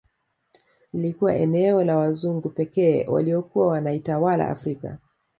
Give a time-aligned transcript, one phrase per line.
[0.93, 4.97] Iilikuwa eneo la wazungu pekee waliokuwa wanaitawala Afrika